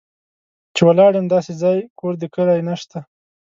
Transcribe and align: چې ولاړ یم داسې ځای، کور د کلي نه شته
چې 0.75 0.81
ولاړ 0.87 1.11
یم 1.17 1.27
داسې 1.35 1.51
ځای، 1.61 1.77
کور 1.99 2.13
د 2.21 2.23
کلي 2.35 2.61
نه 2.67 2.75
شته 2.81 2.99